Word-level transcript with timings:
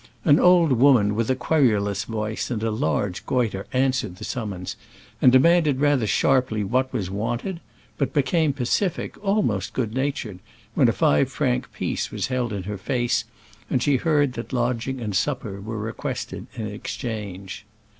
An 0.25 0.39
old 0.39 0.71
woman 0.71 1.13
with 1.13 1.37
querulous 1.37 2.05
voice 2.05 2.49
and 2.49 2.59
with 2.63 2.67
a 2.69 2.75
large 2.75 3.23
goitre 3.27 3.65
answered 3.71 4.15
the 4.15 4.23
summons, 4.23 4.75
and 5.21 5.31
demanded 5.31 5.79
rather 5.79 6.07
sharply 6.07 6.63
what 6.63 6.91
was 6.91 7.11
wanted, 7.11 7.59
but 7.99 8.11
be 8.11 8.23
came 8.23 8.51
pacific, 8.51 9.15
almost 9.23 9.73
good 9.73 9.93
natured, 9.93 10.39
when 10.73 10.87
a 10.89 10.91
five 10.91 11.31
franc 11.31 11.71
piece 11.71 12.09
was 12.09 12.29
held 12.29 12.51
in 12.51 12.63
her 12.63 12.79
face 12.79 13.25
and 13.69 13.83
she 13.83 13.97
heard 13.97 14.33
that 14.33 14.51
lodging 14.51 14.99
and 14.99 15.15
supper 15.15 15.61
were 15.61 15.77
requested 15.77 16.47
in 16.55 16.65
exchange. 16.65 17.63